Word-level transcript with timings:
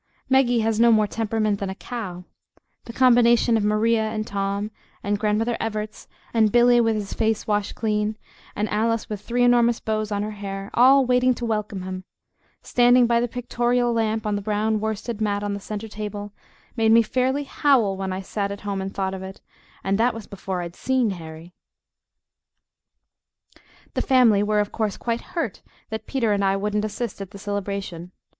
Peggy 0.31 0.61
has 0.61 0.79
no 0.79 0.91
more 0.91 1.05
temperament 1.05 1.59
than 1.59 1.69
a 1.69 1.75
cow 1.75 2.25
the 2.85 2.91
combination 2.91 3.55
of 3.55 3.63
Maria 3.63 4.01
and 4.09 4.25
Tom, 4.25 4.71
and 5.03 5.19
Grandmother 5.19 5.55
Evarts, 5.61 6.07
and 6.33 6.51
Billy 6.51 6.81
with 6.81 6.95
his 6.95 7.13
face 7.13 7.45
washed 7.45 7.75
clean, 7.75 8.17
and 8.55 8.67
Alice 8.69 9.09
with 9.11 9.21
three 9.21 9.43
enormous 9.43 9.79
bows 9.79 10.11
on 10.11 10.23
her 10.23 10.31
hair, 10.31 10.71
all 10.73 11.05
waiting 11.05 11.35
to 11.35 11.45
welcome 11.45 11.83
him, 11.83 12.03
standing 12.63 13.05
by 13.05 13.19
the 13.19 13.27
pictorial 13.27 13.93
lamp 13.93 14.25
on 14.25 14.35
the 14.35 14.41
brown 14.41 14.79
worsted 14.79 15.21
mat 15.21 15.43
on 15.43 15.53
the 15.53 15.59
centre 15.59 15.87
table, 15.87 16.33
made 16.75 16.91
me 16.91 17.03
fairly 17.03 17.43
howl 17.43 17.95
when 17.95 18.11
I 18.11 18.21
sat 18.21 18.51
at 18.51 18.61
home 18.61 18.81
and 18.81 18.91
thought 18.91 19.13
of 19.13 19.21
it 19.21 19.39
and 19.83 19.99
that 19.99 20.15
was 20.15 20.25
before 20.25 20.63
I'd 20.63 20.75
SEEN 20.75 21.11
Harry. 21.11 21.53
The 23.93 24.01
family 24.01 24.41
were, 24.41 24.59
of 24.61 24.71
course, 24.71 24.97
quite 24.97 25.21
"hurt" 25.21 25.61
that 25.91 26.07
Peter 26.07 26.33
and 26.33 26.43
I 26.43 26.55
wouldn't 26.57 26.85
assist 26.85 27.21
at 27.21 27.29
the 27.29 27.37
celebration. 27.37 28.13